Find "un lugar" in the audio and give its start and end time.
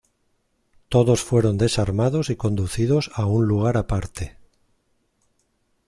3.27-3.77